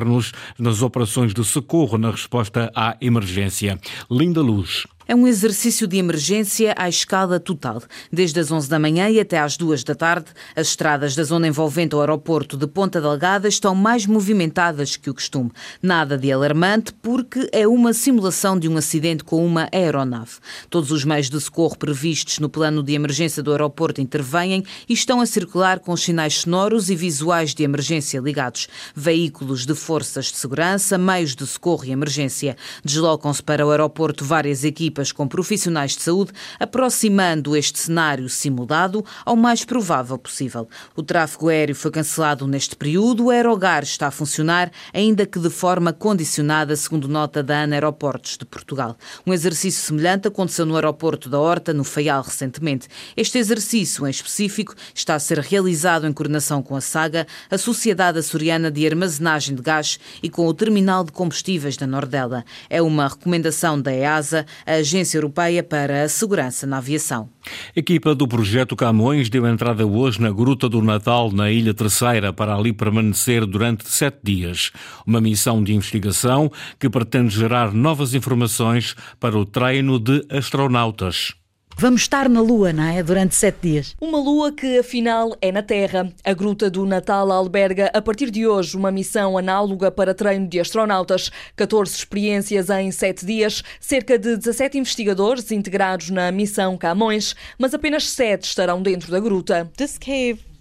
nas 0.57 0.81
operações 0.81 1.33
de 1.33 1.43
socorro 1.43 1.97
na 1.97 2.11
resposta 2.11 2.71
à 2.75 2.97
emergência. 3.01 3.79
Linda 4.09 4.41
Luz. 4.41 4.85
É 5.05 5.13
um 5.13 5.27
exercício 5.27 5.85
de 5.85 5.97
emergência 5.97 6.73
à 6.77 6.87
escala 6.87 7.37
total. 7.37 7.83
Desde 8.09 8.39
as 8.39 8.49
11 8.49 8.69
da 8.69 8.79
manhã 8.79 9.09
e 9.09 9.19
até 9.19 9.37
às 9.37 9.57
2 9.57 9.83
da 9.83 9.93
tarde, 9.93 10.27
as 10.55 10.67
estradas 10.67 11.13
da 11.13 11.23
zona 11.23 11.45
envolvente 11.45 11.93
o 11.93 11.99
aeroporto 11.99 12.55
de 12.55 12.65
Ponta 12.67 13.01
Delgada 13.01 13.49
estão 13.49 13.75
mais 13.75 14.05
movimentadas 14.05 14.95
que 14.95 15.09
o 15.09 15.13
costume. 15.13 15.51
Nada 15.81 16.17
de 16.17 16.31
alarmante, 16.31 16.93
porque 17.01 17.49
é 17.51 17.67
uma 17.67 17.91
simulação 17.91 18.57
de 18.57 18.69
um 18.69 18.77
acidente 18.77 19.25
com 19.25 19.45
uma 19.45 19.67
aeronave. 19.73 20.37
Todos 20.69 20.89
os 20.89 21.03
meios 21.03 21.29
de 21.29 21.39
socorro 21.41 21.77
previstos 21.77 22.39
no 22.39 22.47
plano 22.47 22.81
de 22.81 22.93
emergência 22.93 23.43
do 23.43 23.51
aeroporto 23.51 23.99
intervêm 23.99 24.63
e 24.87 24.93
estão 24.93 25.19
a 25.19 25.25
circular 25.25 25.79
com 25.79 25.97
sinais 25.97 26.35
sonoros 26.35 26.89
e 26.89 26.95
visuais 26.95 27.53
de 27.53 27.63
emergência 27.63 28.21
ligados. 28.21 28.69
Veículos 28.95 29.65
de 29.65 29.75
forças 29.75 30.27
de 30.27 30.37
segurança, 30.37 30.97
meios 30.97 31.35
de 31.35 31.45
socorro 31.45 31.83
e 31.83 31.91
emergência. 31.91 32.55
Deslocam-se 32.85 33.43
para 33.43 33.67
o 33.67 33.71
aeroporto 33.71 34.23
várias 34.23 34.63
equipes 34.63 34.92
equipas 34.93 35.11
com 35.11 35.27
profissionais 35.27 35.95
de 35.95 36.03
saúde, 36.03 36.31
aproximando 36.59 37.57
este 37.57 37.79
cenário 37.79 38.29
simulado 38.29 39.03
ao 39.25 39.35
mais 39.35 39.65
provável 39.65 40.17
possível. 40.17 40.69
O 40.95 41.01
tráfego 41.01 41.49
aéreo 41.49 41.75
foi 41.75 41.89
cancelado 41.89 42.47
neste 42.47 42.75
período, 42.75 43.25
o 43.25 43.29
aerogar 43.31 43.81
está 43.81 44.07
a 44.07 44.11
funcionar, 44.11 44.71
ainda 44.93 45.25
que 45.25 45.39
de 45.39 45.49
forma 45.49 45.91
condicionada, 45.91 46.75
segundo 46.75 47.07
nota 47.07 47.41
da 47.41 47.63
ANA 47.63 47.75
Aeroportos 47.75 48.37
de 48.37 48.45
Portugal. 48.45 48.95
Um 49.25 49.33
exercício 49.33 49.81
semelhante 49.81 50.27
aconteceu 50.27 50.65
no 50.65 50.75
aeroporto 50.75 51.27
da 51.27 51.39
Horta, 51.39 51.73
no 51.73 51.83
Faial, 51.83 52.21
recentemente. 52.21 52.87
Este 53.17 53.39
exercício, 53.39 54.05
em 54.05 54.11
específico, 54.11 54.75
está 54.93 55.15
a 55.15 55.19
ser 55.19 55.39
realizado 55.39 56.05
em 56.05 56.13
coordenação 56.13 56.61
com 56.61 56.75
a 56.75 56.81
SAGA, 56.81 57.25
a 57.49 57.57
Sociedade 57.57 58.19
Açoriana 58.19 58.69
de 58.69 58.85
Armazenagem 58.85 59.55
de 59.55 59.61
Gás 59.61 59.99
e 60.21 60.29
com 60.29 60.45
o 60.45 60.53
Terminal 60.53 61.03
de 61.03 61.11
Combustíveis 61.11 61.77
da 61.77 61.87
Nordela. 61.87 62.45
É 62.69 62.81
uma 62.81 63.07
recomendação 63.07 63.81
da 63.81 63.91
EASA, 63.91 64.45
a 64.65 64.82
Agência 64.83 65.17
Europeia 65.17 65.63
para 65.63 66.03
a 66.03 66.09
Segurança 66.09 66.67
na 66.67 66.77
Aviação. 66.77 67.29
A 67.75 67.79
equipa 67.79 68.13
do 68.13 68.27
projeto 68.27 68.75
Camões 68.75 69.29
deu 69.29 69.47
entrada 69.47 69.85
hoje 69.87 70.21
na 70.21 70.29
Gruta 70.29 70.67
do 70.67 70.81
Natal, 70.81 71.31
na 71.31 71.49
Ilha 71.49 71.73
Terceira, 71.73 72.31
para 72.31 72.53
ali 72.53 72.71
permanecer 72.71 73.45
durante 73.45 73.89
sete 73.89 74.19
dias. 74.21 74.71
Uma 75.07 75.21
missão 75.21 75.63
de 75.63 75.73
investigação 75.73 76.51
que 76.77 76.89
pretende 76.89 77.33
gerar 77.35 77.73
novas 77.73 78.13
informações 78.13 78.95
para 79.19 79.37
o 79.37 79.45
treino 79.45 79.97
de 79.97 80.25
astronautas. 80.29 81.42
Vamos 81.77 82.01
estar 82.01 82.29
na 82.29 82.39
Lua, 82.39 82.71
não 82.71 82.83
é? 82.83 83.01
Durante 83.03 83.35
sete 83.35 83.57
dias. 83.61 83.95
Uma 83.99 84.19
Lua 84.19 84.51
que, 84.51 84.79
afinal, 84.79 85.35
é 85.41 85.51
na 85.51 85.61
Terra. 85.61 86.11
A 86.23 86.33
Gruta 86.33 86.69
do 86.69 86.85
Natal 86.85 87.31
alberga, 87.31 87.89
a 87.93 88.01
partir 88.01 88.29
de 88.29 88.47
hoje, 88.47 88.77
uma 88.77 88.91
missão 88.91 89.37
análoga 89.37 89.91
para 89.91 90.13
treino 90.13 90.47
de 90.47 90.59
astronautas. 90.59 91.31
14 91.55 91.95
experiências 91.95 92.69
em 92.69 92.91
sete 92.91 93.25
dias, 93.25 93.63
cerca 93.79 94.17
de 94.17 94.37
17 94.37 94.77
investigadores 94.77 95.51
integrados 95.51 96.09
na 96.09 96.31
missão 96.31 96.77
Camões, 96.77 97.35
mas 97.57 97.73
apenas 97.73 98.09
sete 98.09 98.43
estarão 98.43 98.81
dentro 98.81 99.11
da 99.11 99.19
gruta. 99.19 99.69
This 99.75 99.97
cave 99.97 100.52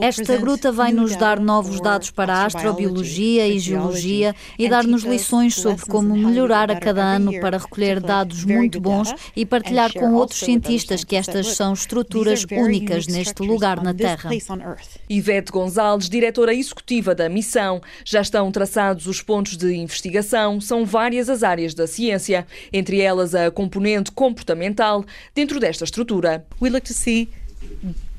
esta 0.00 0.36
gruta 0.36 0.70
vai 0.70 0.92
nos 0.92 1.16
dar 1.16 1.40
novos 1.40 1.80
dados 1.80 2.10
para 2.10 2.34
a 2.34 2.46
astrobiologia 2.46 3.48
e 3.48 3.58
geologia 3.58 4.34
e 4.56 4.68
dar-nos 4.68 5.02
lições 5.02 5.56
sobre 5.56 5.84
como 5.86 6.16
melhorar 6.16 6.70
a 6.70 6.78
cada 6.78 7.02
ano 7.02 7.32
para 7.40 7.58
recolher 7.58 8.00
dados 8.00 8.44
muito 8.44 8.80
bons 8.80 9.12
e 9.34 9.44
partilhar 9.44 9.92
com 9.92 10.14
outros 10.14 10.38
cientistas 10.38 11.02
que 11.02 11.16
estas 11.16 11.56
são 11.56 11.72
estruturas 11.72 12.46
únicas 12.52 13.08
neste 13.08 13.42
lugar 13.42 13.82
na 13.82 13.92
Terra. 13.92 14.30
Ivete 15.08 15.50
Gonzalez, 15.50 16.08
diretora 16.08 16.54
executiva 16.54 17.14
da 17.14 17.28
missão. 17.28 17.82
Já 18.04 18.20
estão 18.20 18.52
traçados 18.52 19.06
os 19.06 19.20
pontos 19.20 19.56
de 19.56 19.74
investigação, 19.74 20.60
são 20.60 20.84
várias 20.84 21.28
as 21.28 21.42
áreas 21.42 21.74
da 21.74 21.86
ciência, 21.86 22.46
entre 22.72 23.00
elas 23.00 23.34
a 23.34 23.50
componente 23.50 24.12
comportamental 24.12 25.04
dentro 25.34 25.58
desta 25.58 25.84
estrutura. 25.84 26.46
We 26.60 26.70
look 26.70 26.86
to 26.86 26.94
see 26.94 27.28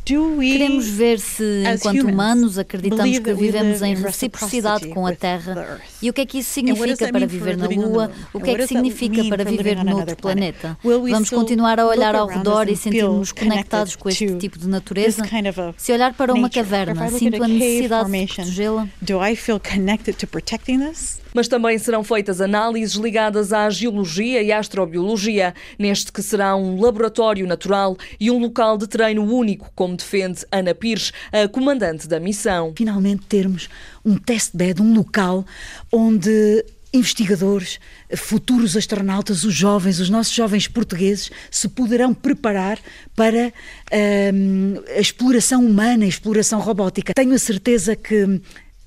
Queremos 0.06 0.88
ver 0.88 1.20
se, 1.20 1.64
enquanto 1.66 2.08
humanos, 2.08 2.58
acreditamos 2.60 3.18
que 3.20 3.34
vivemos 3.34 3.82
em 3.82 3.96
reciprocidade 3.96 4.88
com 4.90 5.08
a 5.08 5.16
Terra 5.16 5.80
e 6.06 6.10
o 6.12 6.14
que 6.14 6.22
é 6.22 6.26
que 6.26 6.38
isso 6.38 6.52
significa 6.52 7.12
para 7.12 7.26
viver 7.26 7.58
na 7.58 7.68
Lua, 7.68 8.12
o 8.32 8.40
que 8.40 8.52
é 8.52 8.56
que 8.56 8.68
significa 8.68 9.24
para 9.26 9.44
viver 9.44 9.84
noutro 9.84 10.16
planeta. 10.16 10.78
Vamos 10.84 11.32
continuar 11.32 11.80
a 11.80 11.88
olhar 11.88 12.14
ao 12.16 12.28
redor 12.28 12.70
e 12.70 12.76
sentirmos 12.76 13.32
conectados 13.32 13.96
com 13.96 14.08
este 14.08 14.36
tipo 14.36 14.60
de 14.60 14.68
natureza? 14.68 15.24
Se 15.78 15.92
olhar 15.92 16.14
para 16.14 16.32
uma 16.32 16.48
caverna, 16.48 17.10
sinto 17.10 17.44
a 17.44 17.48
necessidade 17.48 18.12
de 18.12 18.28
protegê-la? 18.28 18.88
mas 21.36 21.50
também 21.50 21.78
serão 21.78 22.02
feitas 22.02 22.40
análises 22.40 22.96
ligadas 22.96 23.52
à 23.52 23.70
geologia 23.70 24.42
e 24.42 24.54
à 24.54 24.60
astrobiologia, 24.60 25.54
neste 25.78 26.10
que 26.10 26.24
será 26.24 26.56
um 26.56 26.80
laboratório 26.80 27.46
natural 27.46 27.98
e 28.18 28.32
um 28.32 28.40
local 28.40 28.78
de 28.78 28.88
treino 28.88 29.22
único, 29.22 29.70
como 29.76 29.98
defende 29.98 30.46
Ana 30.50 30.74
Pires, 30.74 31.12
a 31.34 31.46
comandante 31.50 32.08
da 32.08 32.22
missão. 32.22 32.74
Finalmente 32.78 33.26
termos 33.26 33.68
um 34.06 34.16
testbed, 34.16 34.82
um 34.82 34.94
local 34.94 35.46
onde 35.92 36.64
investigadores, 36.94 37.80
futuros 38.16 38.78
astronautas, 38.78 39.44
os 39.44 39.54
jovens, 39.54 40.00
os 40.00 40.10
nossos 40.10 40.34
jovens 40.34 40.68
portugueses, 40.68 41.30
se 41.52 41.68
poderão 41.68 42.14
preparar 42.14 42.80
para 43.16 43.52
hum, 44.34 44.76
a 44.96 45.00
exploração 45.00 45.66
humana, 45.66 46.06
a 46.06 46.08
exploração 46.08 46.60
robótica. 46.60 47.14
Tenho 47.14 47.34
a 47.34 47.40
certeza 47.40 47.96
que 47.96 48.40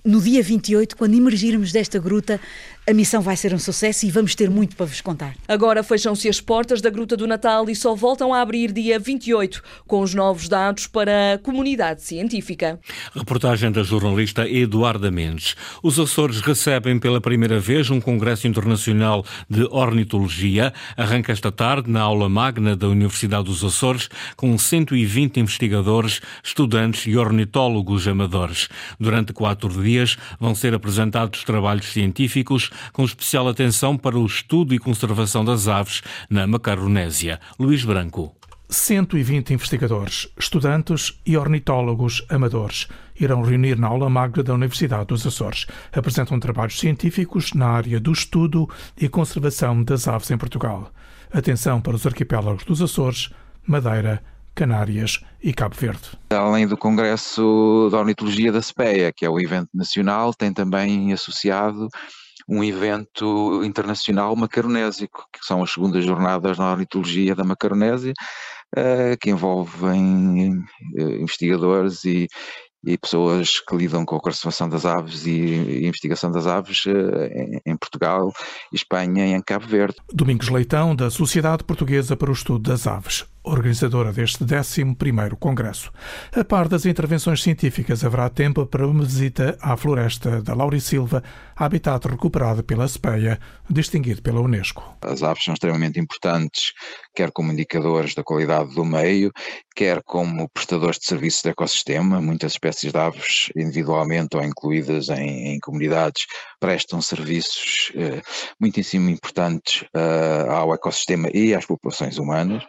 no 0.05 0.23
dia 0.23 0.43
28, 0.43 0.97
quando 0.97 1.15
emergirmos 1.15 1.71
desta 1.71 1.99
gruta, 1.99 2.41
a 2.89 2.95
missão 2.95 3.21
vai 3.21 3.37
ser 3.37 3.53
um 3.53 3.59
sucesso 3.59 4.07
e 4.07 4.11
vamos 4.11 4.35
ter 4.35 4.49
muito 4.49 4.75
para 4.75 4.87
vos 4.87 5.03
contar. 5.03 5.35
Agora 5.47 5.83
fecham-se 5.83 6.27
as 6.27 6.41
portas 6.41 6.81
da 6.81 6.89
Gruta 6.89 7.19
do 7.19 7.27
Natal 7.27 7.69
e 7.69 7.77
só 7.77 7.95
voltam 7.95 8.33
a 8.33 8.41
abrir 8.41 8.73
dia 8.73 8.99
28, 8.99 9.63
com 9.87 10.01
os 10.01 10.15
novos 10.15 10.49
dados 10.49 10.87
para 10.87 11.35
a 11.35 11.39
comunidade 11.39 12.03
científica. 12.03 12.81
Reportagem 13.15 13.71
da 13.71 13.83
jornalista 13.83 14.49
Eduarda 14.49 15.11
Mendes. 15.11 15.55
Os 15.83 15.99
Açores 15.99 16.41
recebem 16.41 16.99
pela 16.99 17.21
primeira 17.21 17.61
vez 17.61 17.91
um 17.91 18.01
Congresso 18.01 18.49
Internacional 18.49 19.23
de 19.51 19.65
Ornitologia. 19.65 20.73
Arranca 20.97 21.31
esta 21.31 21.53
tarde 21.53 21.91
na 21.91 22.01
aula 22.01 22.27
magna 22.27 22.75
da 22.75 22.89
Universidade 22.89 23.45
dos 23.45 23.63
Açores, 23.63 24.09
com 24.35 24.57
120 24.57 25.41
investigadores, 25.41 26.23
estudantes 26.43 27.07
e 27.07 27.19
ornitólogos 27.19 28.09
amadores. 28.09 28.67
Durante 28.99 29.35
quatro 29.35 29.69
dias 29.83 30.17
vão 30.41 30.55
ser 30.55 30.73
apresentados 30.73 31.45
trabalhos 31.45 31.93
científicos 31.93 32.71
com 32.93 33.05
especial 33.05 33.49
atenção 33.49 33.97
para 33.97 34.19
o 34.19 34.27
estudo 34.27 34.75
e 34.75 34.79
conservação 34.79 35.45
das 35.45 35.69
aves 35.69 36.03
na 36.29 36.47
Macaronésia. 36.47 37.41
Luís 37.59 37.85
Branco. 37.85 38.35
120 38.71 39.55
investigadores, 39.55 40.29
estudantes 40.39 41.19
e 41.25 41.39
ornitólogos 41.39 42.25
amadores 42.29 42.87
irão 43.19 43.43
reunir 43.43 43.79
na 43.79 43.89
aula 43.89 44.11
magna 44.11 44.43
da 44.43 44.53
Universidade 44.53 45.07
dos 45.07 45.27
Açores. 45.27 45.67
Apresentam 45.91 46.39
trabalhos 46.39 46.79
científicos 46.79 47.55
na 47.55 47.67
área 47.67 47.99
do 47.99 48.13
estudo 48.13 48.69
e 48.97 49.09
conservação 49.09 49.83
das 49.83 50.07
aves 50.07 50.31
em 50.31 50.37
Portugal. 50.37 50.93
Atenção 51.33 51.81
para 51.81 51.97
os 51.97 52.07
arquipélagos 52.07 52.65
dos 52.65 52.83
Açores, 52.83 53.31
Madeira, 53.67 54.23
Canárias 54.55 55.21
e 55.43 55.53
Cabo 55.53 55.75
Verde. 55.75 56.11
Além 56.31 56.67
do 56.67 56.77
Congresso 56.77 57.89
da 57.91 57.99
Ornitologia 57.99 58.53
da 58.53 58.61
SPEA, 58.61 59.13
que 59.13 59.25
é 59.25 59.31
o 59.31 59.41
evento 59.41 59.71
nacional, 59.73 60.35
tem 60.35 60.53
também 60.53 61.13
associado 61.13 61.89
um 62.49 62.65
evento 62.65 63.63
internacional 63.63 64.35
macaronésico, 64.35 65.27
que 65.33 65.45
são 65.45 65.63
as 65.63 65.71
segundas 65.71 66.05
jornadas 66.05 66.57
na 66.57 66.73
ornitologia 66.73 67.35
da 67.35 67.45
Macaronésia, 67.45 68.15
uh, 68.77 69.17
que 69.21 69.31
envolvem 69.31 70.59
uh, 70.97 71.11
investigadores 71.21 72.05
e, 72.05 72.27
e 72.85 72.97
pessoas 72.97 73.61
que 73.61 73.77
lidam 73.77 74.05
com 74.05 74.17
a 74.17 74.21
conservação 74.21 74.69
das 74.69 74.87
aves 74.87 75.27
e, 75.27 75.87
investigação 75.87 76.31
das 76.31 76.47
aves 76.47 76.87
uh, 76.87 77.61
em, 77.67 77.77
Portugal, 77.77 78.33
Espanha 78.73 79.27
e 79.27 79.33
em 79.33 79.43
Cabo 79.43 79.67
Verde. 79.67 79.97
Domingos 80.13 80.49
Leitão, 80.49 80.97
da 80.97 81.11
Sociedade 81.11 81.65
Portuguesa 81.65 82.17
para 82.17 82.31
o 82.31 82.33
Estudo 82.33 82.71
das 82.71 82.87
Aves 82.87 83.27
organizadora 83.49 84.13
deste 84.13 84.45
11º 84.45 85.37
Congresso. 85.37 85.93
A 86.35 86.45
par 86.45 86.69
das 86.69 86.87
intervenções 86.87 87.43
científicas, 87.43 88.05
haverá 88.05 88.29
tempo 88.29 88.67
para 88.67 88.87
uma 88.87 89.05
visita 89.05 89.57
à 89.61 89.77
floresta 89.77 90.43
da 90.43 90.55
Laurisilva, 90.55 91.23
habitat 91.57 92.07
recuperado 92.07 92.63
pela 92.63 92.87
SPEA, 92.87 93.39
distinguido 93.69 94.23
pela 94.23 94.41
Unesco. 94.41 94.97
As 95.03 95.23
aves 95.23 95.45
são 95.45 95.55
extremamente 95.55 95.99
importantes, 95.99 96.73
quer 97.15 97.31
como 97.33 97.53
indicadores 97.53 98.15
da 98.15 98.23
qualidade 98.23 98.75
do 98.75 98.85
meio, 98.85 99.33
quer 99.75 100.03
como 100.05 100.49
prestadores 100.51 100.99
de 100.99 101.07
serviços 101.07 101.43
de 101.43 101.51
ecossistema. 101.51 102.21
Muitas 102.21 102.53
espécies 102.53 102.93
de 102.93 102.99
aves, 102.99 103.51
individualmente 103.57 104.37
ou 104.37 104.43
incluídas 104.43 105.09
em, 105.09 105.55
em 105.55 105.59
comunidades, 105.61 106.27
prestam 106.61 107.01
serviços 107.01 107.93
eh, 107.95 108.21
muitíssimo 108.61 109.09
importantes 109.09 109.83
uh, 109.95 110.51
ao 110.51 110.75
ecossistema 110.75 111.29
e 111.33 111.55
às 111.55 111.67
populações 111.67 112.19
humanas. 112.19 112.65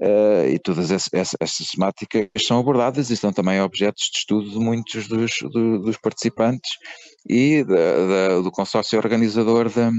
Uh, 0.00 0.46
e 0.48 0.60
todas 0.60 0.92
essas, 0.92 1.70
temáticas 1.72 2.28
são 2.46 2.60
abordadas 2.60 3.10
e 3.10 3.16
são 3.16 3.32
também 3.32 3.60
objetos 3.60 4.04
de 4.12 4.18
estudo 4.18 4.48
de 4.48 4.58
muitos 4.58 5.08
dos, 5.08 5.32
do, 5.52 5.80
dos 5.80 5.96
participantes 5.96 6.70
e 7.28 7.64
da, 7.64 7.74
da, 7.74 8.40
do 8.40 8.50
consórcio 8.52 8.96
organizador 8.96 9.68
da, 9.68 9.90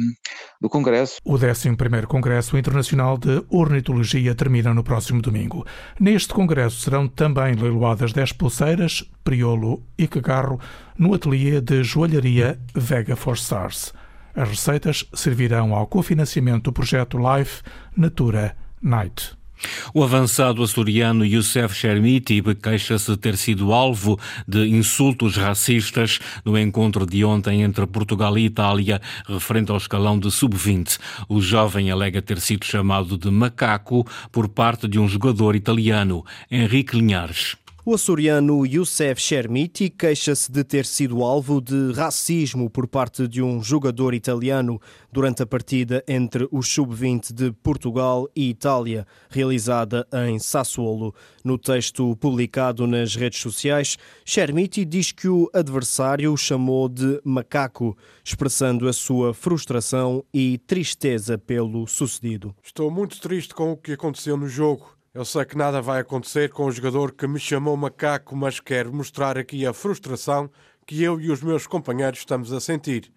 do 0.61 0.69
Congresso. 0.69 1.17
O 1.25 1.33
11º 1.33 2.05
Congresso 2.05 2.57
Internacional 2.57 3.17
de 3.17 3.43
Ornitologia 3.49 4.33
termina 4.33 4.73
no 4.73 4.85
próximo 4.85 5.21
domingo. 5.21 5.65
Neste 5.99 6.33
congresso 6.33 6.79
serão 6.79 7.05
também 7.05 7.55
leiloadas 7.55 8.13
10 8.13 8.31
pulseiras, 8.33 9.03
priolo 9.21 9.83
e 9.97 10.07
cagarro 10.07 10.61
no 10.97 11.13
ateliê 11.13 11.59
de 11.59 11.83
joalharia 11.83 12.57
Vega 12.73 13.17
for 13.17 13.35
Stars. 13.35 13.91
As 14.33 14.47
receitas 14.47 15.05
servirão 15.13 15.75
ao 15.75 15.87
cofinanciamento 15.87 16.71
do 16.71 16.73
projeto 16.73 17.17
Life 17.17 17.61
Natura 17.97 18.55
Night. 18.81 19.38
O 19.93 20.03
avançado 20.03 20.63
açoriano 20.63 21.25
Youssef 21.25 21.75
Chermiti 21.75 22.41
queixa-se 22.61 23.11
de 23.11 23.17
ter 23.17 23.37
sido 23.37 23.73
alvo 23.73 24.19
de 24.47 24.67
insultos 24.67 25.35
racistas 25.35 26.19
no 26.45 26.57
encontro 26.57 27.05
de 27.05 27.23
ontem 27.23 27.61
entre 27.61 27.85
Portugal 27.87 28.37
e 28.37 28.45
Itália, 28.45 29.01
referente 29.27 29.71
ao 29.71 29.77
escalão 29.77 30.19
de 30.19 30.31
sub-20. 30.31 30.97
O 31.27 31.41
jovem 31.41 31.91
alega 31.91 32.21
ter 32.21 32.39
sido 32.39 32.65
chamado 32.65 33.17
de 33.17 33.29
macaco 33.29 34.05
por 34.31 34.47
parte 34.47 34.87
de 34.87 34.99
um 34.99 35.07
jogador 35.07 35.55
italiano, 35.55 36.25
Henrique 36.49 36.95
Linhares. 36.95 37.55
O 37.89 37.95
açoriano 37.95 38.67
Youssef 38.67 39.19
Chermiti 39.19 39.89
queixa-se 39.89 40.51
de 40.51 40.63
ter 40.63 40.85
sido 40.85 41.23
alvo 41.23 41.59
de 41.59 41.91
racismo 41.93 42.69
por 42.69 42.87
parte 42.87 43.27
de 43.27 43.41
um 43.41 43.63
jogador 43.63 44.13
italiano 44.13 44.79
durante 45.11 45.41
a 45.41 45.45
partida 45.47 46.03
entre 46.07 46.47
o 46.51 46.61
sub-20 46.61 47.33
de 47.33 47.51
Portugal 47.51 48.29
e 48.35 48.51
Itália, 48.51 49.07
realizada 49.27 50.07
em 50.27 50.37
Sassuolo. 50.37 51.15
No 51.43 51.57
texto 51.57 52.15
publicado 52.17 52.85
nas 52.85 53.15
redes 53.15 53.39
sociais, 53.39 53.97
Chermiti 54.23 54.85
diz 54.85 55.11
que 55.11 55.27
o 55.27 55.49
adversário 55.51 56.31
o 56.31 56.37
chamou 56.37 56.87
de 56.87 57.19
macaco, 57.23 57.97
expressando 58.23 58.87
a 58.87 58.93
sua 58.93 59.33
frustração 59.33 60.23
e 60.31 60.59
tristeza 60.59 61.39
pelo 61.39 61.87
sucedido. 61.87 62.55
Estou 62.61 62.91
muito 62.91 63.19
triste 63.19 63.55
com 63.55 63.71
o 63.71 63.77
que 63.77 63.93
aconteceu 63.93 64.37
no 64.37 64.47
jogo. 64.47 64.98
Eu 65.11 65.25
sei 65.25 65.43
que 65.43 65.57
nada 65.57 65.81
vai 65.81 66.01
acontecer 66.01 66.51
com 66.51 66.65
o 66.65 66.71
jogador 66.71 67.11
que 67.13 67.25
me 67.25 67.39
chamou 67.39 67.75
macaco, 67.75 68.35
mas 68.35 68.59
quero 68.59 68.93
mostrar 68.93 69.39
aqui 69.39 69.65
a 69.65 69.73
frustração 69.73 70.51
que 70.85 71.01
eu 71.01 71.19
e 71.19 71.31
os 71.31 71.41
meus 71.41 71.65
companheiros 71.65 72.19
estamos 72.19 72.53
a 72.53 72.59
sentir. 72.59 73.11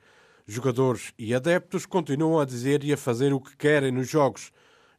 Jogadores 0.47 1.13
e 1.19 1.35
adeptos 1.35 1.85
continuam 1.85 2.41
a 2.41 2.47
dizer 2.47 2.83
e 2.83 2.95
a 2.95 2.97
fazer 2.97 3.35
o 3.35 3.41
que 3.41 3.55
querem 3.59 3.93
nos 3.93 4.09
jogos 4.09 4.51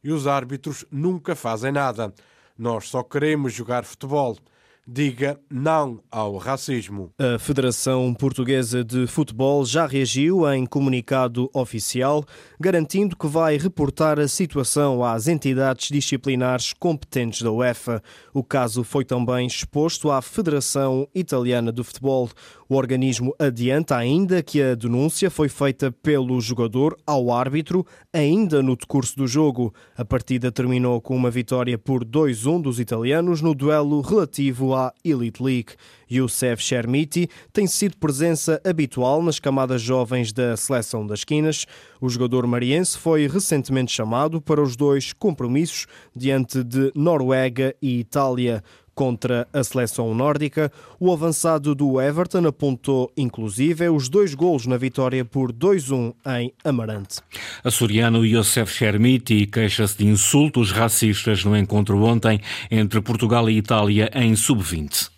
e 0.04 0.12
os 0.12 0.28
árbitros 0.28 0.84
nunca 0.88 1.34
fazem 1.34 1.72
nada. 1.72 2.14
Nós 2.56 2.88
só 2.88 3.02
queremos 3.02 3.52
jogar 3.52 3.84
futebol 3.84 4.38
diga 4.86 5.40
não 5.50 6.02
ao 6.10 6.36
racismo. 6.36 7.10
A 7.18 7.38
Federação 7.38 8.12
Portuguesa 8.14 8.84
de 8.84 9.06
Futebol 9.06 9.64
já 9.64 9.86
reagiu 9.86 10.46
em 10.52 10.66
comunicado 10.66 11.50
oficial, 11.54 12.24
garantindo 12.60 13.16
que 13.16 13.26
vai 13.26 13.56
reportar 13.56 14.18
a 14.18 14.28
situação 14.28 15.02
às 15.02 15.26
entidades 15.26 15.88
disciplinares 15.88 16.72
competentes 16.72 17.42
da 17.42 17.50
UEFA. 17.50 18.02
O 18.32 18.44
caso 18.44 18.84
foi 18.84 19.04
também 19.04 19.46
exposto 19.46 20.10
à 20.10 20.20
Federação 20.20 21.08
Italiana 21.14 21.72
de 21.72 21.82
Futebol. 21.82 22.28
O 22.68 22.76
organismo 22.76 23.34
adianta 23.38 23.96
ainda 23.96 24.42
que 24.42 24.62
a 24.62 24.74
denúncia 24.74 25.30
foi 25.30 25.48
feita 25.48 25.92
pelo 25.92 26.40
jogador 26.40 26.96
ao 27.06 27.30
árbitro 27.30 27.86
ainda 28.12 28.62
no 28.62 28.76
decurso 28.76 29.16
do 29.16 29.26
jogo. 29.26 29.74
A 29.96 30.04
partida 30.04 30.50
terminou 30.50 31.00
com 31.00 31.14
uma 31.14 31.30
vitória 31.30 31.76
por 31.76 32.04
2-1 32.04 32.62
dos 32.62 32.80
italianos 32.80 33.42
no 33.42 33.54
duelo 33.54 34.00
relativo 34.00 34.74
à 34.74 34.92
Elite 35.04 35.42
League. 35.42 35.74
Youssef 36.10 36.62
Chermiti 36.62 37.28
tem 37.52 37.66
sido 37.66 37.96
presença 37.96 38.60
habitual 38.64 39.22
nas 39.22 39.38
camadas 39.38 39.82
jovens 39.82 40.32
da 40.32 40.56
seleção 40.56 41.06
das 41.06 41.24
quinas. 41.24 41.66
O 42.00 42.08
jogador 42.08 42.46
mariense 42.46 42.96
foi 42.96 43.26
recentemente 43.26 43.92
chamado 43.92 44.40
para 44.40 44.62
os 44.62 44.76
dois 44.76 45.12
compromissos 45.12 45.86
diante 46.14 46.62
de 46.62 46.92
Noruega 46.94 47.74
e 47.80 48.00
Itália 48.00 48.62
contra 48.94 49.46
a 49.52 49.62
seleção 49.64 50.14
nórdica. 50.14 50.70
O 50.98 51.12
avançado 51.12 51.74
do 51.74 52.00
Everton 52.00 52.46
apontou, 52.46 53.10
inclusive, 53.16 53.88
os 53.88 54.08
dois 54.08 54.34
golos 54.34 54.66
na 54.66 54.76
vitória 54.76 55.24
por 55.24 55.52
2-1 55.52 56.14
em 56.38 56.52
Amarante. 56.64 57.20
Açoriano 57.62 58.24
Youssef 58.24 58.72
Chermiti 58.72 59.46
queixa-se 59.46 59.98
de 59.98 60.06
insultos 60.06 60.70
racistas 60.70 61.44
no 61.44 61.56
encontro 61.56 62.02
ontem 62.02 62.40
entre 62.70 63.00
Portugal 63.00 63.48
e 63.50 63.58
Itália 63.58 64.10
em 64.14 64.34
sub-20. 64.36 65.10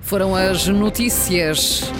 Foram 0.00 0.36
as 0.36 0.68
notícias 0.68 1.90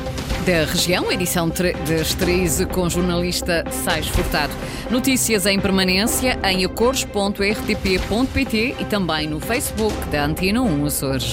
da 0.46 0.64
região, 0.64 1.10
edição 1.10 1.48
das 1.48 2.14
13 2.14 2.66
com 2.66 2.88
jornalista 2.88 3.64
Sais 3.68 4.06
Furtado. 4.06 4.52
Notícias 4.88 5.44
em 5.44 5.58
permanência 5.58 6.38
em 6.44 6.64
acores.rtp.pt 6.64 8.76
e 8.78 8.84
também 8.84 9.26
no 9.26 9.40
Facebook 9.40 9.96
da 10.08 10.24
Antena 10.24 10.62
1 10.62 10.86
Açores. 10.86 11.32